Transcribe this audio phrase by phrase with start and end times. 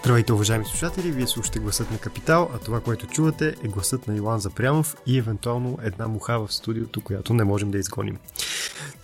[0.00, 1.12] Здравейте, уважаеми слушатели!
[1.12, 5.18] Вие слушате гласът на Капитал, а това, което чувате е гласът на Илан Запрямов и
[5.18, 8.18] евентуално една муха в студиото, която не можем да изгоним.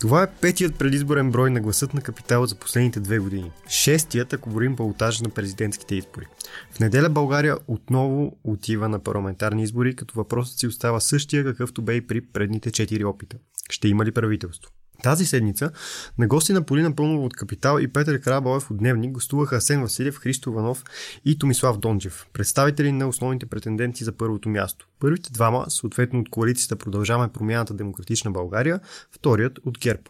[0.00, 3.52] Това е петият предизборен брой на гласът на Капитал за последните две години.
[3.68, 6.26] Шестият, ако борим балотажа на президентските избори.
[6.72, 11.94] В неделя България отново отива на парламентарни избори, като въпросът си остава същия, какъвто бе
[11.94, 13.36] и при предните четири опита.
[13.70, 14.70] Ще има ли правителство?
[15.02, 15.70] Тази седмица
[16.18, 20.18] на гости на Полина Пълнова от Капитал и Петър Карабалев от Дневник гостуваха Асен Василев,
[20.18, 20.84] Христо Иванов
[21.24, 24.88] и Томислав Дончев, представители на основните претенденти за първото място.
[25.00, 28.80] Първите двама, съответно от коалицията Продължаваме промяната Демократична България,
[29.12, 30.02] вторият от ГЕРБ.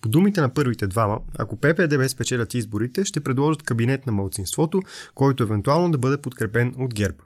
[0.00, 4.82] По думите на първите двама, ако ППДБ спечелят изборите, ще предложат кабинет на мълцинството,
[5.14, 7.16] който евентуално да бъде подкрепен от ГЕРБ.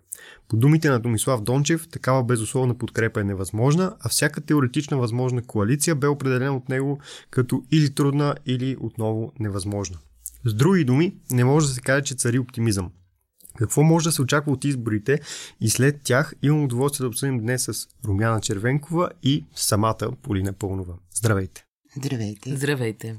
[0.49, 5.95] По думите на Томислав Дончев, такава безусловна подкрепа е невъзможна, а всяка теоретична възможна коалиция
[5.95, 9.99] бе определена от него като или трудна, или отново невъзможна.
[10.45, 12.91] С други думи, не може да се каже, че цари оптимизъм.
[13.59, 15.21] Какво може да се очаква от изборите
[15.61, 20.95] и след тях имам удоволствие да обсъдим днес с Румяна Червенкова и самата Полина Пълнова.
[21.15, 21.65] Здравейте!
[21.97, 22.57] Здравейте!
[22.57, 23.17] Здравейте!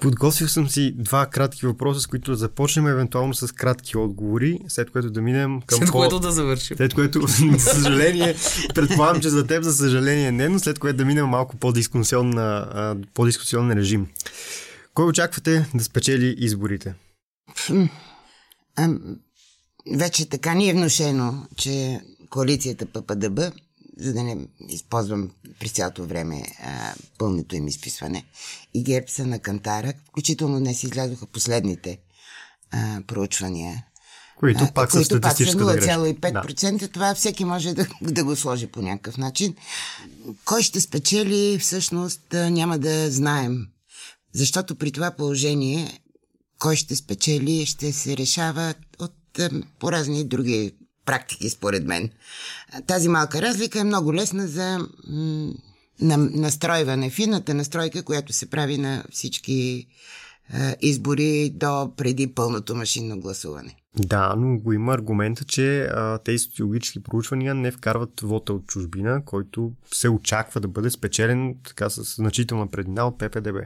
[0.00, 4.90] Подготвил съм си два кратки въпроса, с които да започнем евентуално с кратки отговори, след
[4.90, 5.92] което да минем към След по...
[5.92, 6.76] което да завършим.
[6.76, 7.26] След което,
[7.58, 8.34] за съжаление,
[8.74, 11.56] предполагам, че за теб, за съжаление не, но след което да минем малко
[13.14, 14.06] по-дискусионен режим.
[14.94, 16.94] Кой очаквате да спечели изборите?
[18.76, 18.88] А,
[19.96, 22.00] вече така ни е внушено, че
[22.30, 23.40] коалицията ППДБ
[23.98, 28.24] за да не използвам през цялото време а, пълното им изписване.
[28.74, 31.98] И ГЕРБ са на кантара, включително днес излязоха последните
[32.70, 33.84] а, проучвания.
[34.36, 36.78] Които пак са пак са 0,5%.
[36.78, 36.88] Да.
[36.88, 39.54] Това всеки може да, да го сложи по някакъв начин.
[40.44, 43.66] Кой ще спечели, всъщност няма да знаем.
[44.32, 46.00] Защото при това положение
[46.58, 49.40] кой ще спечели, ще се решава от
[49.78, 50.72] по разни други
[51.04, 52.10] практики, според мен.
[52.86, 54.78] Тази малка разлика е много лесна за
[56.00, 59.86] на, настройване, финната настройка, която се прави на всички
[60.54, 63.76] е, избори до преди пълното машинно гласуване.
[63.98, 69.24] Да, но го има аргумента, че а, тези социологически проучвания не вкарват вота от чужбина,
[69.24, 73.56] който се очаква да бъде спечелен така с значителна предина от ППДБ.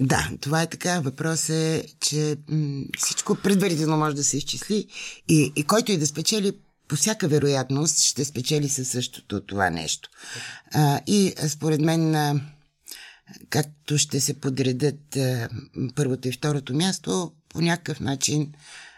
[0.00, 1.00] Да, това е така.
[1.00, 4.86] Въпрос е, че м- всичко предварително може да се изчисли
[5.28, 6.52] и, и който и да спечели
[6.90, 10.10] по всяка вероятност ще спечели със същото това нещо.
[10.72, 12.40] А, и според мен, а,
[13.50, 15.48] както ще се подредят а,
[15.94, 18.52] първото и второто място, по някакъв начин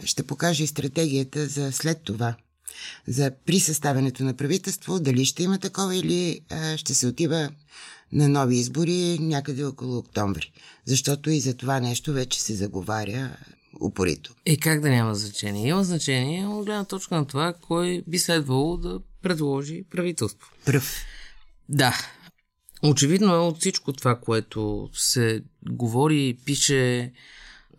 [0.05, 2.35] ще покаже и стратегията за след това.
[3.09, 7.51] За при съставянето на правителство, дали ще има такова или а, ще се отива
[8.13, 10.53] на нови избори някъде около октомври.
[10.87, 13.37] Защото и за това нещо вече се заговаря
[13.83, 14.35] упорито.
[14.47, 15.69] Е, как да няма значение?
[15.69, 20.51] Има значение от гледна точка на това, кой би следвало да предложи правителство.
[20.65, 21.05] Пръв.
[21.69, 21.95] Да.
[22.83, 27.13] Очевидно е от всичко това, което се говори и пише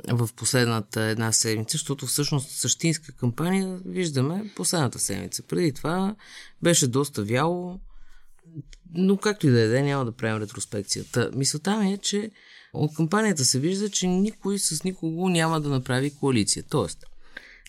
[0.08, 5.44] в последната една седмица, защото всъщност същинска кампания виждаме последната седмица.
[5.44, 6.16] Преди това
[6.62, 7.80] беше доста вяло,
[8.94, 11.31] но както и да е, няма да правим ретроспекцията.
[11.36, 12.31] Мисълта ми е, че
[12.73, 16.63] от кампанията се вижда, че никой с никого няма да направи коалиция.
[16.69, 17.06] Тоест,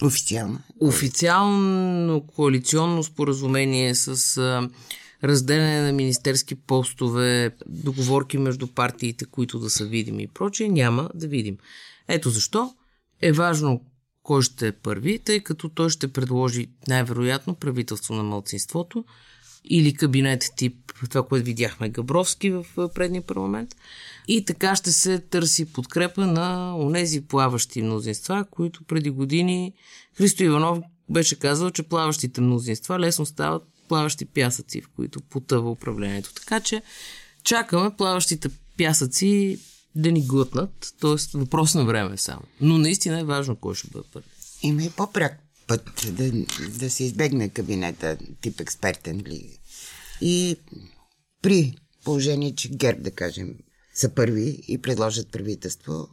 [0.02, 0.58] Официално.
[0.80, 4.70] Официално коалиционно споразумение с а,
[5.24, 11.28] разделяне на министерски постове, договорки между партиите, които да са видими и прочее, няма да
[11.28, 11.58] видим.
[12.08, 12.74] Ето защо
[13.22, 13.84] е важно
[14.22, 19.04] кой ще е първи, тъй като той ще предложи най-вероятно правителство на мълцинството
[19.64, 23.76] или кабинет тип това, което видяхме Габровски в предния парламент.
[24.28, 29.72] И така ще се търси подкрепа на онези плаващи мнозинства, които преди години
[30.16, 30.78] Христо Иванов
[31.10, 36.34] беше казал, че плаващите мнозинства лесно стават плаващи пясъци, в които потъва управлението.
[36.34, 36.82] Така че
[37.44, 39.58] чакаме плаващите пясъци
[39.94, 41.38] да ни глътнат, т.е.
[41.38, 42.42] въпрос на време само.
[42.60, 44.28] Но наистина е важно кой ще бъде първи.
[44.62, 46.32] Има и по-пряк път да,
[46.78, 49.58] да се избегне кабинета тип експертен ли.
[50.20, 50.56] И
[51.42, 53.54] при положение, че ГЕРБ, да кажем,
[53.94, 56.08] са първи и предложат правителство,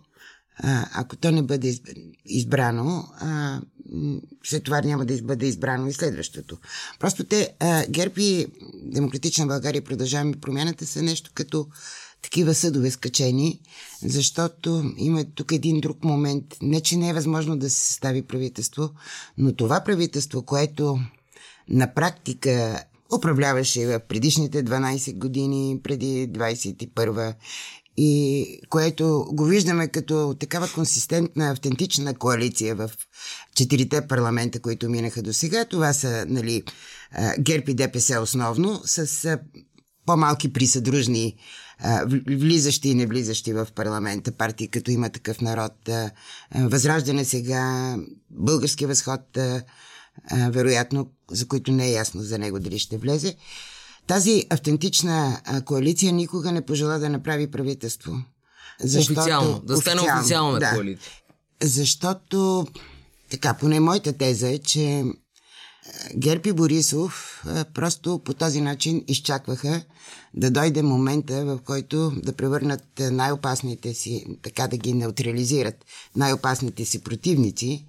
[0.57, 1.80] а, ако то не бъде
[2.25, 3.62] избрано, а,
[4.44, 6.57] след това няма да бъде избрано и следващото.
[7.00, 8.47] Просто те, а, ГЕРБ и
[8.83, 11.68] Демократична България продължаваме промяната са нещо като
[12.21, 13.59] такива съдове скачени,
[14.03, 16.45] защото има тук един друг момент.
[16.62, 18.89] Не, че не е възможно да се състави правителство,
[19.38, 21.00] но това правителство, което
[21.69, 22.83] на практика
[23.15, 27.33] управляваше в предишните 12 години, преди 21
[27.97, 32.91] и което го виждаме като такава консистентна, автентична коалиция в
[33.56, 35.65] четирите парламента, които минаха до сега.
[35.65, 36.63] Това са нали,
[37.39, 39.38] ГЕРБ и ДПС основно, с
[40.06, 41.35] по-малки присъдружни
[42.28, 45.89] влизащи и невлизащи в парламента партии, като има такъв народ.
[46.56, 47.95] Възраждане сега,
[48.30, 49.38] български възход,
[50.50, 53.36] вероятно, за които не е ясно за него дали ще влезе.
[54.07, 58.12] Тази автентична коалиция никога не пожела да направи правителство.
[58.83, 61.12] Защото, официално, да стане официална да, коалиция.
[61.63, 62.68] Защото,
[63.31, 65.04] така, поне моята теза е, че
[66.16, 67.44] Герпи Борисов
[67.74, 69.84] просто по този начин изчакваха
[70.34, 75.86] да дойде момента, в който да превърнат най-опасните си, така да ги неутрализират,
[76.16, 77.86] най-опасните си противници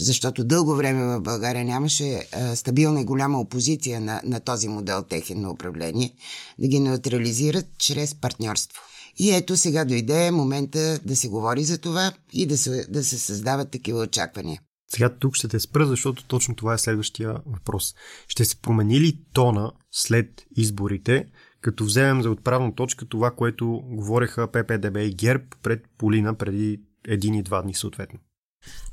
[0.00, 5.40] защото дълго време в България нямаше стабилна и голяма опозиция на, на този модел техен
[5.40, 6.14] на управление,
[6.58, 8.82] да ги неутрализират чрез партньорство.
[9.18, 13.18] И ето сега дойде момента да се говори за това и да се, да се
[13.18, 14.60] създават такива очаквания.
[14.94, 17.94] Сега тук ще те спра, защото точно това е следващия въпрос.
[18.28, 21.26] Ще се промени ли тона след изборите,
[21.60, 27.34] като вземем за отправна точка това, което говореха ППДБ и ГЕРБ пред Полина преди един
[27.34, 28.18] и два дни съответно?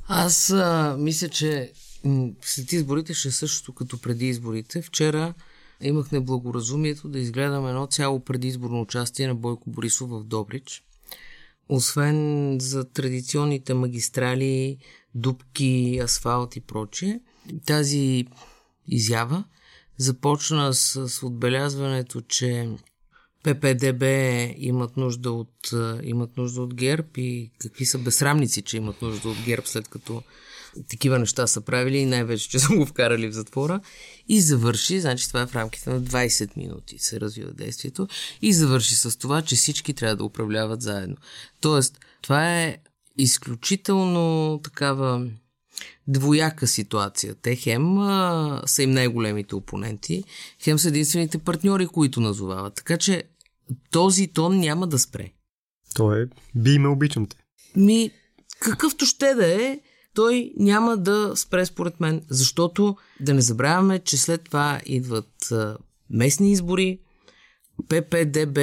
[0.08, 1.72] Аз а, мисля, че
[2.42, 4.82] след изборите ще е същото като преди изборите.
[4.82, 5.34] Вчера
[5.80, 10.84] имах неблагоразумието да изгледам едно цяло предизборно участие на Бойко Борисов в Добрич.
[11.68, 14.78] Освен за традиционните магистрали,
[15.14, 17.20] дубки, асфалт и прочее,
[17.66, 18.26] тази
[18.88, 19.44] изява
[19.98, 22.70] започна с, с отбелязването, че
[23.42, 24.02] ППДБ
[24.56, 25.70] имат нужда от,
[26.02, 30.22] имат нужда от ГЕРБ и какви са безсрамници, че имат нужда от ГЕРБ, след като
[30.88, 33.80] такива неща са правили и най-вече, че са го вкарали в затвора.
[34.28, 38.08] И завърши, значи това е в рамките на 20 минути се развива действието,
[38.42, 41.16] и завърши с това, че всички трябва да управляват заедно.
[41.60, 42.78] Тоест, това е
[43.18, 45.26] изключително такава
[46.08, 47.34] двояка ситуация.
[47.42, 50.24] Те хем а, са им най-големите опоненти,
[50.62, 52.74] хем са единствените партньори, които назовават.
[52.74, 53.22] Така че
[53.90, 55.32] този тон няма да спре.
[55.94, 57.36] Той е би ме обичам те.
[57.76, 58.10] Ми,
[58.60, 59.80] какъвто ще да е,
[60.14, 65.52] той няма да спре според мен, защото да не забравяме, че след това идват
[66.10, 66.98] местни избори.
[67.88, 68.58] ППДБ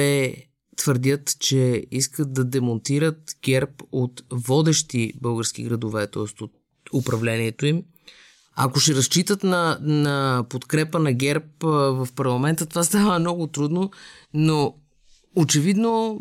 [0.76, 6.44] твърдят, че искат да демонтират ГЕРБ от водещи български градове, т.е.
[6.44, 6.52] от
[6.94, 7.82] управлението им.
[8.56, 13.90] Ако ще разчитат на, на подкрепа на ГЕРБ в парламента, това става много трудно,
[14.34, 14.74] но
[15.36, 16.20] очевидно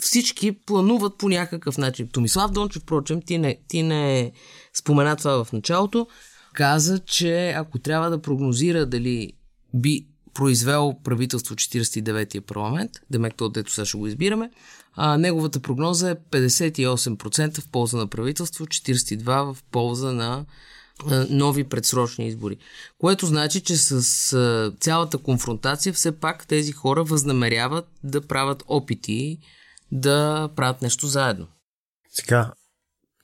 [0.00, 2.08] всички плануват по някакъв начин.
[2.08, 4.32] Томислав Дончев, впрочем, ти не, ти не
[4.74, 6.06] спомена това в началото,
[6.52, 9.32] каза, че ако трябва да прогнозира дали
[9.74, 14.50] би произвел правителство 49-я парламент, демек то, дето сега ще го избираме,
[14.94, 20.44] а, неговата прогноза е 58% в полза на правителство, 42% в полза на
[21.30, 22.56] нови предсрочни избори.
[22.98, 29.38] Което значи, че с цялата конфронтация все пак тези хора възнамеряват да правят опити
[29.92, 31.46] да правят нещо заедно.
[32.10, 32.52] Сега,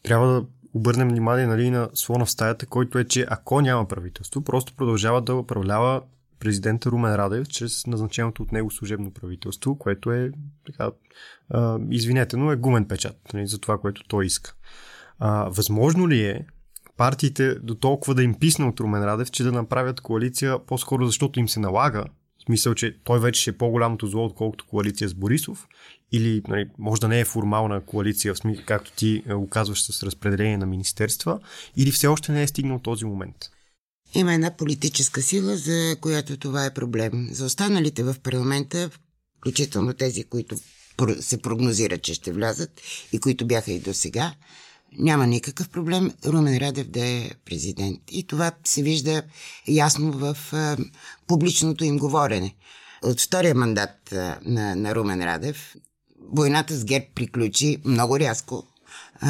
[0.02, 4.44] трябва да обърнем внимание нали, на слона в стаята, който е, че ако няма правителство,
[4.44, 6.02] просто продължава да управлява
[6.38, 10.30] президента Румен Радев чрез назначеното от него служебно правителство, което е,
[10.66, 10.90] така,
[11.90, 14.54] извинете, но е гумен печат нали, за това, което той иска.
[15.18, 16.46] А, възможно ли е
[16.98, 21.40] партиите до толкова да им писне от Румен Радев, че да направят коалиция по-скоро защото
[21.40, 22.04] им се налага,
[22.38, 25.66] в смисъл, че той вече ще е по-голямото зло, отколкото коалиция с Борисов,
[26.12, 30.02] или нали, може да не е формална коалиция, в смисъл, както ти го казваш с
[30.02, 31.40] разпределение на министерства,
[31.76, 33.36] или все още не е стигнал този момент.
[34.14, 37.28] Има една политическа сила, за която това е проблем.
[37.30, 38.90] За останалите в парламента,
[39.38, 40.56] включително тези, които
[41.20, 42.80] се прогнозира, че ще влязат
[43.12, 44.34] и които бяха и до сега,
[44.98, 48.00] няма никакъв проблем Румен Радев да е президент.
[48.10, 49.22] И това се вижда
[49.68, 50.36] ясно в
[51.26, 52.54] публичното им говорене.
[53.02, 54.14] От втория мандат
[54.44, 55.74] на, на Румен Радев
[56.32, 58.64] войната с ГЕРБ приключи много рязко.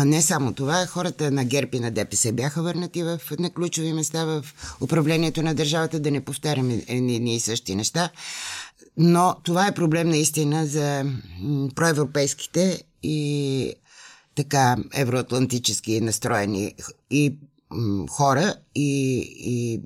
[0.05, 4.25] Не само това, хората на ГЕРБ и на ДПС бяха върнати в, на ключови места
[4.25, 4.45] в
[4.81, 8.11] управлението на държавата, да не повтаряме едни и същи неща.
[8.97, 11.05] Но това е проблем наистина за
[11.75, 13.75] проевропейските и
[14.39, 16.75] така евроатлантически настроени
[17.11, 17.35] и
[18.11, 19.81] хора и, и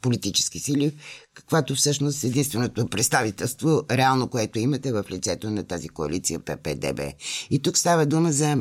[0.00, 0.92] политически сили,
[1.34, 7.00] каквато всъщност единственото представителство, реално което имате в лицето на тази коалиция ППДБ.
[7.50, 8.56] И тук става дума за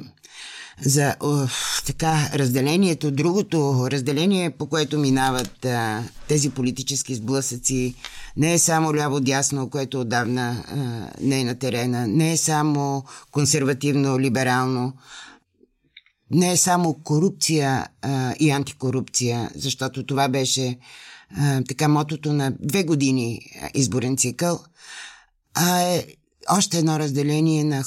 [0.82, 1.48] за о,
[1.86, 7.96] така разделението, другото разделение, по което минават а, тези политически сблъсъци,
[8.38, 10.76] не е само ляво-дясно, което отдавна а,
[11.22, 14.94] не е на терена, не е само консервативно-либерално,
[16.32, 20.78] не е само корупция а, и антикорупция, защото това беше
[21.38, 23.42] а, така мотото на две години
[23.74, 24.60] изборен цикъл,
[25.54, 26.06] а е
[26.50, 27.84] още едно разделение на,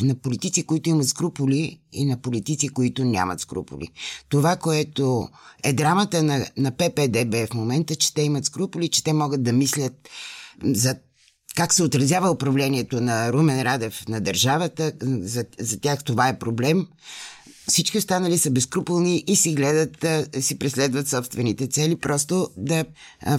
[0.00, 3.88] на политици, които имат скруполи и на политици, които нямат скруполи.
[4.28, 5.28] Това, което
[5.62, 9.52] е драмата на, на ППДБ в момента, че те имат скруполи, че те могат да
[9.52, 10.08] мислят
[10.64, 10.96] за
[11.56, 14.92] как се отразява управлението на Румен Радев на държавата.
[15.02, 16.86] За, за тях това е проблем.
[17.68, 22.84] Всички останали са безкруполни и си гледат, да си преследват собствените цели, просто да,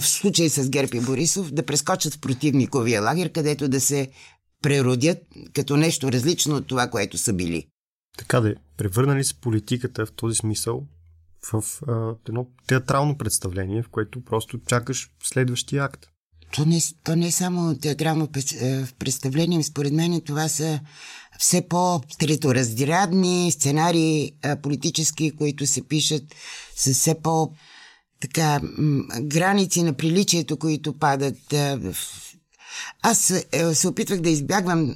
[0.00, 4.10] в случай с Герпи Борисов, да прескочат в противниковия лагер, където да се
[4.62, 5.18] преродят
[5.52, 7.66] като нещо различно от това, което са били.
[8.18, 10.86] Така да превърнали се политиката в този смисъл
[11.52, 16.06] в а, едно театрално представление, в което просто чакаш следващия акт.
[16.54, 18.28] То не, то не е само театрално
[18.60, 20.80] е, представление, според мен това са
[21.38, 26.22] все по-треторазрядни сценарии политически, които се пишат
[26.76, 27.50] с все по-
[28.20, 28.60] така,
[29.20, 31.96] граници на приличието, които падат в
[33.02, 34.94] аз е, се опитвах да избягвам е,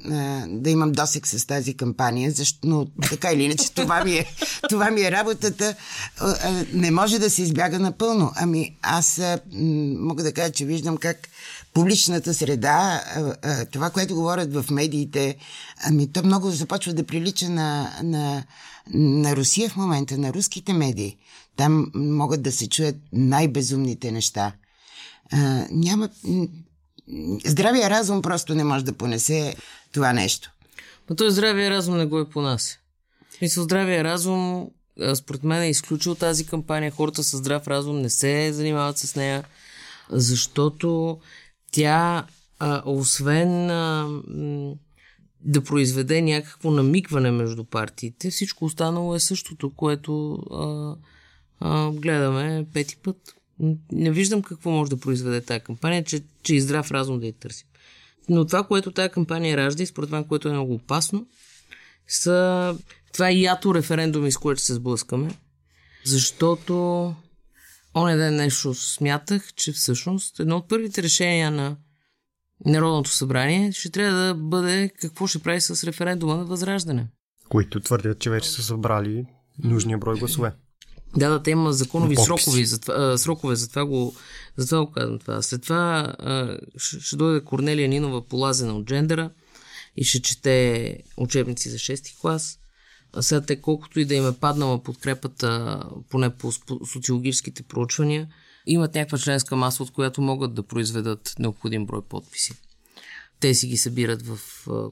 [0.48, 4.26] да имам досек с тази кампания, защо, но така или иначе това ми е,
[4.68, 5.66] това ми е работата.
[5.66, 8.32] Е, е, не може да се избяга напълно.
[8.36, 9.38] Ами аз е,
[9.98, 11.28] мога да кажа, че виждам как
[11.74, 13.04] публичната среда,
[13.42, 15.36] е, е, това, което говорят в медиите,
[15.84, 18.44] ами то много започва да прилича на, на,
[18.94, 21.16] на Русия в момента, на руските медии.
[21.56, 24.52] Там могат да се чуят най-безумните неща.
[25.32, 26.08] А, няма
[27.46, 29.56] здравия разум просто не може да понесе
[29.92, 30.50] това нещо.
[31.10, 32.78] Но той здравия разум не го е понася.
[33.42, 34.70] Мисля, здравия разум,
[35.14, 36.90] според мен е изключил тази кампания.
[36.90, 39.44] Хората с здрав разум не се занимават с нея,
[40.10, 41.18] защото
[41.72, 42.26] тя,
[42.84, 43.66] освен
[45.40, 50.38] да произведе някакво намикване между партиите, всичко останало е същото, което
[51.92, 53.16] гледаме пети път
[53.92, 57.32] не виждам какво може да произведе тази кампания, че, че и здрав разум да я
[57.32, 57.66] търсим.
[58.28, 61.26] Но това, което тази кампания ражда и според това, което е много опасно,
[62.08, 62.78] са...
[63.12, 65.38] това е ято референдуми, с което се сблъскаме,
[66.04, 67.14] защото
[67.94, 71.76] оня ден нещо смятах, че всъщност едно от първите решения на
[72.66, 77.08] Народното събрание ще трябва да бъде какво ще прави с референдума на възраждане.
[77.48, 79.26] Които твърдят, че вече са събрали
[79.64, 80.52] нужния брой гласове.
[81.16, 84.14] Да, да, те има законови срокове, затова, а, срокове, затова го,
[84.56, 85.42] затова го казвам това.
[85.42, 89.30] След това а, ще, ще дойде Корнелия Нинова полазена от джендера
[89.96, 92.58] и ще чете учебници за 6 клас.
[93.12, 96.52] А сега те, колкото и да им е паднала подкрепата, поне по
[96.92, 98.28] социологическите проучвания,
[98.66, 102.52] имат някаква членска маса, от която могат да произведат необходим брой подписи.
[103.40, 104.38] Те си ги събират в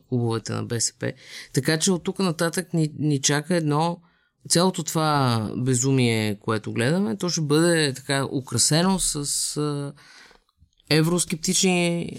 [0.08, 1.12] клубовете на БСП.
[1.52, 4.00] Така че от тук нататък ни, ни чака едно
[4.48, 9.92] цялото това безумие, което гледаме, то ще бъде така украсено с
[10.90, 12.12] евроскептични,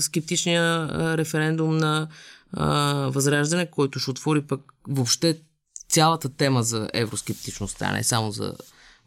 [0.00, 2.08] скептичния референдум на
[2.52, 2.74] а,
[3.10, 5.40] Възраждане, който ще отвори пък въобще
[5.88, 8.54] цялата тема за евроскептичността, не само за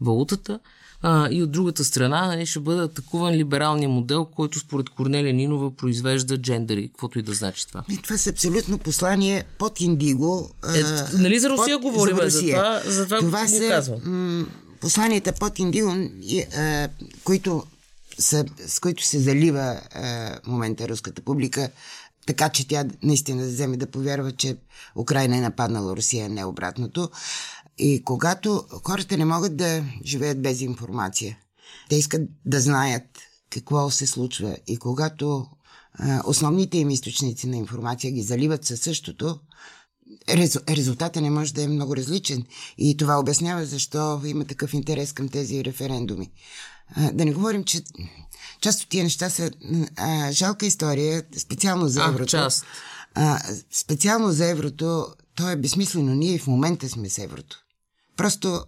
[0.02, 0.60] валутата.
[1.08, 5.76] А, и от другата страна нали, ще бъде атакуван либералния модел, който според Корнелия Нинова
[5.76, 7.84] произвежда джендери, каквото и да значи това.
[7.90, 10.50] И това са абсолютно послание под индиго.
[10.76, 10.84] Е,
[11.18, 12.82] нали за Русия говорим, за, Русия.
[12.86, 14.00] за това, за това, това го казвам.
[14.06, 14.46] М-
[14.82, 15.96] посланията под индиго,
[17.24, 17.64] които
[18.20, 21.70] са, с които се залива в момента руската публика,
[22.26, 24.58] така че тя наистина да вземе да повярва, че
[24.96, 27.10] Украина е нападнала Русия, не обратното.
[27.78, 31.38] И когато хората не могат да живеят без информация,
[31.90, 33.04] те искат да знаят
[33.50, 34.58] какво се случва.
[34.68, 35.46] И когато
[35.94, 39.40] а, основните им източници на информация ги заливат със същото,
[40.30, 42.46] резу, резултата не може да е много различен.
[42.78, 46.32] И това обяснява защо има такъв интерес към тези референдуми.
[46.96, 47.84] А, да не говорим, че
[48.62, 49.52] част от тия неща са
[49.96, 52.24] а, жалка история, специално за еврото.
[52.24, 52.66] А, част.
[53.16, 53.40] А,
[53.72, 56.16] специално за еврото, то е безсмислено.
[56.16, 57.65] Ние и в момента сме с еврото.
[58.18, 58.64] Просто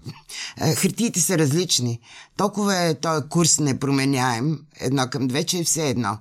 [0.62, 2.00] е, хартиите са различни.
[2.38, 6.18] Толкова е този курс непроменяем, едно към две, че е все едно.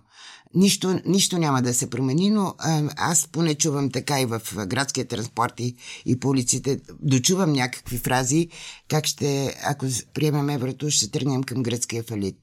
[0.54, 5.08] нищо, нищо няма да се промени, но а, аз поне чувам така и в градския
[5.08, 8.48] транспорт и, и по улиците, дочувам някакви фрази,
[8.88, 12.38] как ще, ако приемем еврото, ще тръгнем към гръцкия фалит.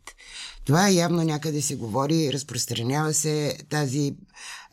[0.66, 4.16] Това явно някъде се говори, разпространява се тази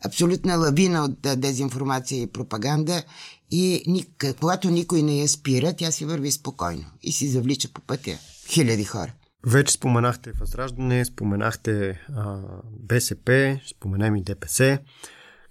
[0.05, 3.03] абсолютна лавина от дезинформация и пропаганда
[3.51, 4.05] и
[4.39, 8.17] когато никой не я спира, тя си върви спокойно и си завлича по пътя
[8.47, 9.13] хиляди хора.
[9.45, 12.39] Вече споменахте Възраждане, споменахте а,
[12.79, 14.79] БСП, споменем и ДПС.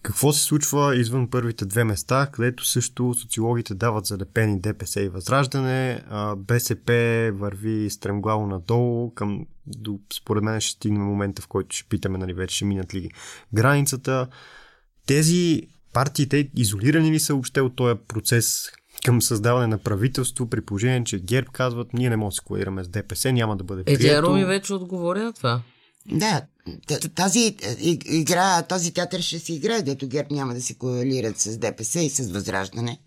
[0.03, 6.03] Какво се случва извън първите две места, където също социологите дават залепени ДПС и Възраждане,
[6.11, 6.93] а БСП
[7.35, 12.35] върви стремглаво надолу, към, до, според мен ще стигнем момента, в който ще питаме, нали,
[12.35, 13.11] вече ще минат ли
[13.55, 14.29] границата.
[15.07, 18.71] Тези партиите изолирани ли са въобще от този процес
[19.05, 22.85] към създаване на правителство, при положение, че ГЕРБ казват, ние не можем да се коалираме
[22.85, 24.07] с ДПС, няма да бъде прието.
[24.07, 25.63] Е, тя Руми вече отговори на това.
[26.07, 26.43] Да,
[27.15, 27.57] тази
[28.05, 32.11] игра, този театър ще се играе, дето ГЕРБ няма да се коалират с ДПС и
[32.11, 32.99] с Възраждане,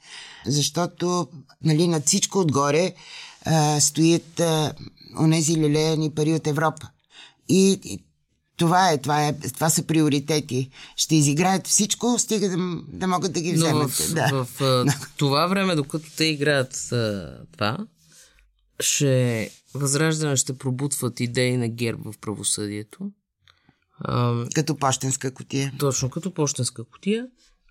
[0.46, 1.28] защото
[1.63, 2.94] нали, над всичко отгоре
[3.46, 4.74] а, стоят а,
[5.20, 6.90] онези лилеяни пари от Европа.
[7.50, 8.04] И, и
[8.58, 10.70] това е, това е, това са приоритети.
[10.96, 12.58] Ще изиграят всичко, стига да,
[12.88, 13.82] да могат да ги вземат.
[13.82, 14.30] Но в, да.
[14.44, 14.86] в, в
[15.18, 17.78] това време, докато те играят а, това,
[18.80, 23.12] ще Възраждане ще пробутват идеи на ГЕРБ в правосъдието.
[24.00, 25.74] А, като почтенска котия.
[25.80, 27.28] Точно, като почтенска котия.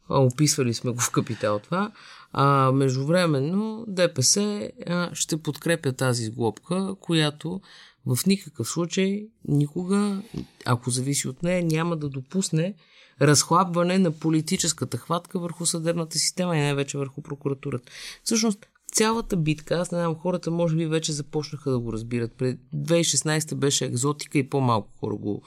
[0.08, 1.92] А, описвали сме го в Капитал това.
[2.32, 7.60] А междувременно ДПС а, ще подкрепя тази сглобка, която
[8.06, 10.22] в никакъв случай никога,
[10.64, 12.74] ако зависи от нея, няма да допусне
[13.20, 17.92] разхлабване на политическата хватка върху съдебната система и най-вече върху прокуратурата.
[18.24, 22.32] Всъщност, цялата битка, аз не знам, хората може би вече започнаха да го разбират.
[22.32, 25.42] Пред 2016 беше екзотика и по-малко хора го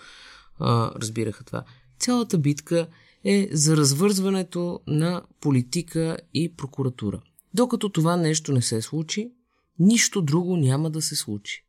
[0.60, 1.64] а, разбираха това.
[2.00, 2.88] Цялата битка
[3.24, 7.22] е за развързването на политика и прокуратура.
[7.54, 9.32] Докато това нещо не се случи,
[9.80, 11.65] нищо друго няма да се случи.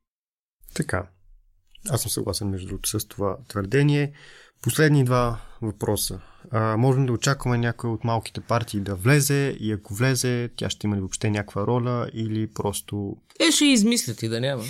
[0.76, 1.08] Така.
[1.88, 4.12] Аз съм съгласен между другото с това твърдение.
[4.62, 6.18] Последни два въпроса.
[6.50, 10.86] А, можем да очакваме някой от малките партии да влезе и ако влезе, тя ще
[10.86, 13.16] има ли въобще някаква роля или просто...
[13.40, 14.64] Е, ще измислят и да няма.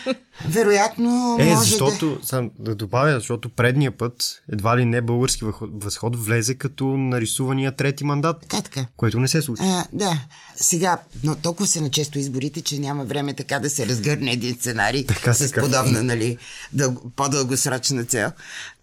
[0.48, 2.26] Вероятно Е, може защото, да...
[2.26, 8.04] Сам, да добавя, защото предния път едва ли не български възход влезе като нарисувания трети
[8.04, 8.40] мандат.
[8.40, 8.86] Така, така.
[8.96, 9.62] Което не се случи.
[9.64, 10.20] А, да.
[10.56, 15.06] Сега, но толкова се начесто изборите, че няма време така да се разгърне един сценарий
[15.06, 15.60] така, с така.
[15.60, 16.38] подобна, нали,
[16.72, 16.96] дъл...
[17.16, 18.30] по-дългосрочна цел.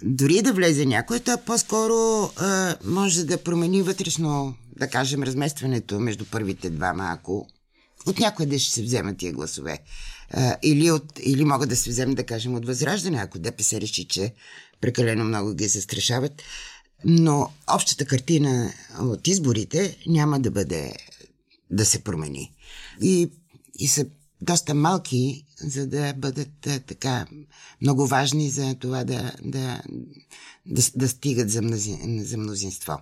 [0.03, 6.25] Дори да влезе някой, то по-скоро а, може да промени вътрешно, да кажем, разместването между
[6.25, 7.47] първите двама, ако
[8.05, 9.79] от някъде ще се вземат тия гласове.
[10.31, 14.07] А, или, от, или могат да се вземат, да кажем, от възраждане, ако ДПС реши,
[14.07, 14.33] че
[14.81, 16.41] прекалено много ги застрашават.
[17.05, 20.93] Но общата картина от изборите няма да бъде
[21.71, 22.51] да се промени.
[23.01, 23.29] И,
[23.79, 24.05] и са
[24.41, 27.25] доста малки, за да бъдат а, така
[27.81, 29.81] много важни за това да, да,
[30.65, 32.97] да, да стигат за, мнози, за мнозинство.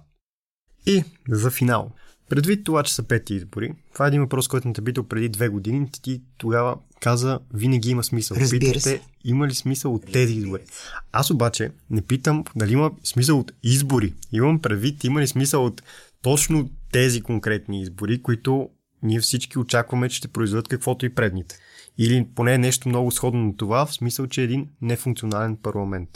[0.86, 1.92] И за финал.
[2.30, 5.30] Предвид това, че са пети избори, това е един въпрос, който не те питал преди
[5.30, 5.90] две години.
[6.02, 8.38] Ти тогава каза, винаги има смисъл.
[8.40, 9.02] Разбира Питате, се.
[9.24, 10.64] има ли смисъл от тези избори?
[11.12, 14.14] Аз обаче не питам дали има смисъл от избори.
[14.32, 15.82] Имам предвид, има ли смисъл от
[16.22, 18.70] точно тези конкретни избори, които
[19.06, 21.58] ние всички очакваме, че ще произведат каквото и предните.
[21.98, 26.10] Или поне нещо много сходно на това, в смисъл, че е един нефункционален парламент.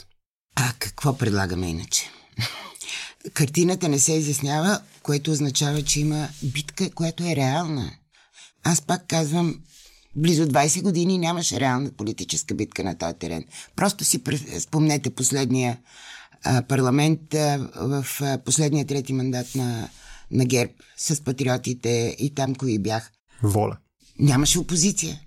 [0.56, 2.10] А какво предлагаме иначе?
[3.34, 7.90] Картината не се изяснява, което означава, че има битка, която е реална.
[8.64, 9.60] Аз пак казвам,
[10.16, 13.44] близо 20 години нямаше реална политическа битка на този терен.
[13.76, 14.22] Просто си
[14.58, 15.78] спомнете последния
[16.68, 17.20] парламент
[17.74, 18.06] в
[18.44, 19.88] последния трети мандат на,
[20.30, 23.12] на ГЕРБ с патриотите и там кои бях.
[23.42, 23.76] Воля.
[24.18, 25.20] Нямаше опозиция.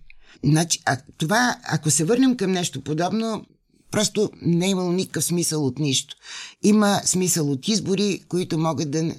[0.43, 3.45] Значи, а това, ако се върнем към нещо подобно,
[3.91, 6.15] просто не е имало никакъв смисъл от нищо.
[6.63, 9.15] Има смисъл от избори, които могат да,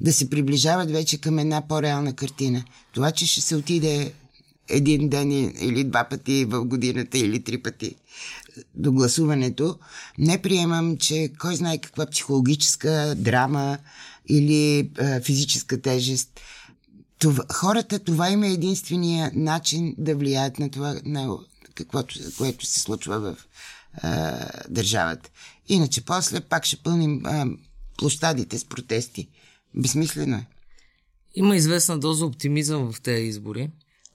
[0.00, 2.64] да се приближават вече към една по-реална картина.
[2.92, 4.12] Това, че ще се отиде
[4.68, 7.96] един ден или два пъти в годината или три пъти
[8.74, 9.78] до гласуването,
[10.18, 13.78] не приемам, че кой знае каква психологическа драма
[14.28, 16.40] или а, физическа тежест.
[17.18, 21.38] Това, хората, това им е единствения начин да влияят на това, на
[21.74, 23.36] каквото, което се случва в
[23.94, 25.30] а, държавата.
[25.68, 27.46] Иначе после пак ще пълним а,
[27.98, 29.28] площадите с протести.
[29.74, 30.46] Безсмислено е.
[31.34, 33.70] Има известна доза оптимизъм в тези избори.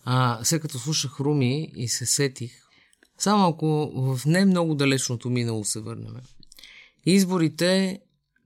[0.05, 2.51] А, след като слушах Руми и се сетих,
[3.17, 6.15] само ако в не много далечното минало се върнем,
[7.05, 7.99] изборите,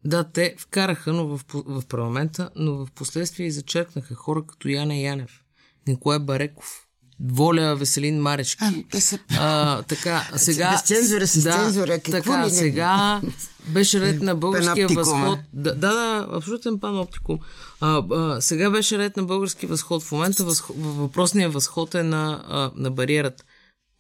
[0.06, 5.44] да, те вкараха но в, в парламента, но в последствие зачеркнаха хора като Яна Янев,
[5.88, 6.88] Николай Бареков,
[7.20, 8.64] Воля Веселин Марешки.
[8.64, 9.20] А, те са...
[9.38, 10.72] А, така, сега...
[10.72, 13.22] Без цензура, с да, цензура, какво така, ли сега
[13.68, 15.40] беше ред на българския възход.
[15.54, 17.40] Да, да, да, абсолютен паноптикум.
[17.82, 20.04] А, а, сега беше ред на български възход.
[20.04, 23.44] В момента възход, въпросният възход е на, а, на бариерата.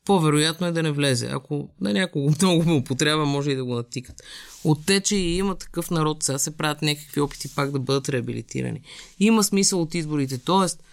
[0.05, 1.29] По-вероятно е да не влезе.
[1.31, 4.23] Ако на някого много му потрябва, може и да го натикат.
[4.63, 6.23] Оттече и има такъв народ.
[6.23, 8.81] Сега се правят някакви опити пак да бъдат реабилитирани.
[9.19, 10.37] Има смисъл от изборите.
[10.37, 10.83] Тоест,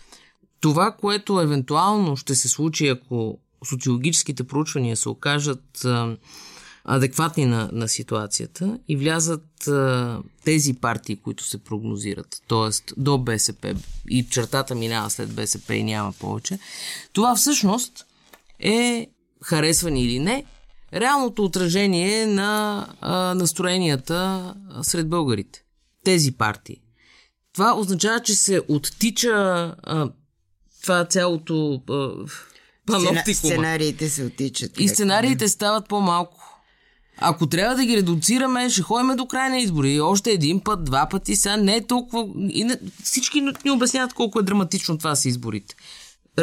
[0.61, 5.87] това, което евентуално ще се случи, ако социологическите проучвания се окажат
[6.85, 12.93] адекватни на, на ситуацията и влязат а, тези партии, които се прогнозират, т.е.
[12.97, 13.75] до БСП
[14.09, 16.59] и чертата минава след БСП и няма повече,
[17.13, 18.07] това всъщност
[18.61, 19.07] е,
[19.45, 20.45] харесвани или не,
[20.95, 25.63] реалното отражение на а, настроенията сред българите.
[26.05, 26.77] Тези партии.
[27.55, 29.31] Това означава, че се оттича
[29.83, 30.11] а,
[30.83, 32.11] това цялото а,
[32.87, 33.35] паноптикума.
[33.35, 34.81] Сценариите се отичат.
[34.81, 36.47] И сценариите стават по-малко.
[37.23, 40.01] Ако трябва да ги редуцираме, ще ходим до край на избори.
[40.01, 42.29] Още един път, два пъти, сега не е толкова...
[42.49, 42.79] И не...
[43.05, 45.75] Всички ни обясняват колко е драматично това са изборите.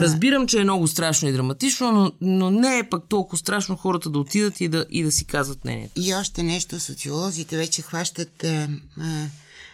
[0.01, 4.10] Разбирам, че е много страшно и драматично, но, но не е пък толкова страшно хората
[4.10, 5.93] да отидат и да, и да си казват мнението.
[5.95, 9.25] И още нещо, социолозите вече хващат а, а,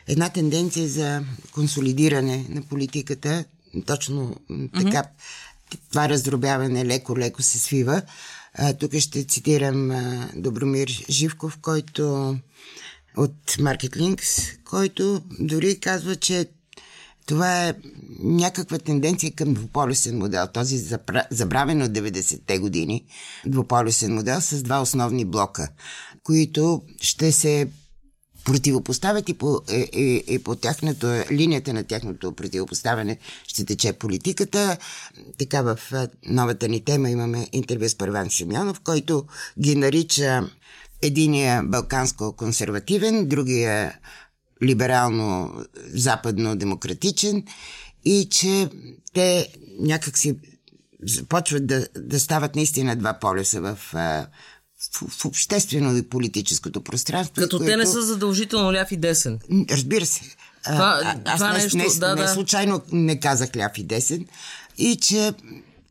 [0.07, 3.45] една тенденция за консолидиране на политиката.
[3.85, 4.35] Точно
[4.73, 5.03] така,
[5.89, 8.01] това раздробяване леко-леко се свива.
[8.53, 12.35] А, тук ще цитирам а, Добромир Живков, който
[13.17, 16.49] от Market който дори казва, че
[17.25, 17.73] това е
[18.19, 20.47] някаква тенденция към двуполюсен модел.
[20.53, 20.77] Този
[21.31, 23.05] забравен от 90-те години
[23.45, 25.67] двуполюсен модел с два основни блока,
[26.23, 27.67] които ще се
[28.43, 34.77] противопоставят и по, и, и, и по тяхната, линията на тяхното противопоставяне ще тече политиката.
[35.37, 35.79] Така в
[36.25, 39.25] новата ни тема имаме интервю с Първан Шимянов, който
[39.59, 40.49] ги нарича
[41.01, 43.99] единия балканско-консервативен, другия
[44.63, 47.43] либерално-западно-демократичен
[48.05, 48.69] и че
[49.13, 49.47] те
[49.79, 50.35] някакси
[51.29, 54.27] почват да, да стават наистина два полюса в, в,
[55.09, 57.35] в обществено и политическото пространство.
[57.35, 57.71] Като което...
[57.71, 59.39] те не са задължително ляв и десен.
[59.69, 60.21] Разбира се.
[60.63, 62.27] Това- а, аз това не, нещо, не, да, не да.
[62.27, 64.25] случайно не казах ляв и десен.
[64.77, 65.33] И че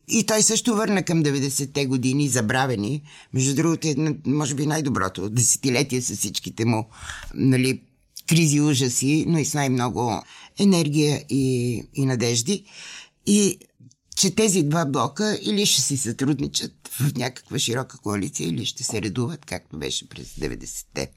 [0.08, 3.02] и той също върна към 90-те години, забравени.
[3.32, 3.94] Между другото,
[4.26, 6.88] може би най-доброто десетилетие с всичките му
[7.34, 7.82] нали,
[8.32, 10.22] кризи, ужаси, но и с най-много
[10.58, 12.64] енергия и, и надежди.
[13.26, 13.58] И
[14.16, 19.02] че тези два блока или ще си сътрудничат в някаква широка коалиция, или ще се
[19.02, 21.10] редуват, както беше през 90-те.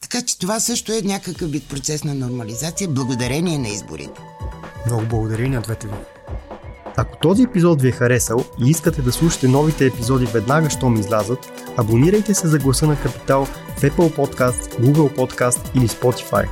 [0.00, 4.20] Така че това също е някакъв вид процес на нормализация, благодарение на изборите.
[4.86, 5.94] Много благодаря и на двете ви.
[6.96, 11.52] Ако този епизод ви е харесал и искате да слушате новите епизоди веднага, щом излязат,
[11.76, 16.48] абонирайте се за гласа на Капитал в Apple Podcast, Google Podcast или Spotify.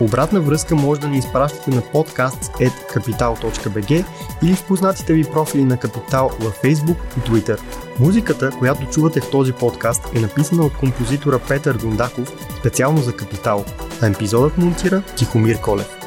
[0.00, 4.04] Обратна връзка може да ни изпращате на podcast.capital.bg
[4.42, 7.60] или в познатите ви профили на Капитал във Facebook и Twitter.
[7.98, 13.64] Музиката, която чувате в този подкаст е написана от композитора Петър Дундаков специално за Капитал,
[14.02, 16.03] а епизодът монтира Тихомир Колев.